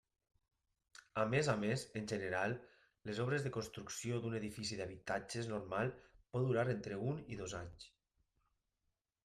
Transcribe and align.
A 1.23 1.25
més 1.33 1.49
a 1.51 1.53
més, 1.63 1.83
en 2.01 2.07
general, 2.11 2.55
les 3.11 3.19
obres 3.25 3.45
de 3.49 3.53
construcció 3.59 4.19
d'un 4.25 4.39
edifici 4.39 4.81
d'habitatges 4.81 5.53
normal 5.55 5.95
pot 6.15 6.51
durar 6.51 6.67
entre 6.77 7.01
un 7.13 7.25
i 7.37 7.41
dos 7.45 7.57
anys. 7.63 7.89